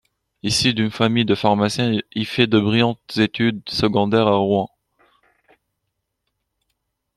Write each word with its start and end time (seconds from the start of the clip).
Issu 0.41 0.73
d'une 0.73 0.89
famille 0.89 1.25
de 1.25 1.35
pharmaciens, 1.35 1.99
il 2.13 2.25
fait 2.25 2.47
de 2.47 2.59
brillantes 2.59 3.17
études 3.17 3.61
secondaires 3.69 4.25
à 4.25 4.35
Rouen. 4.37 4.67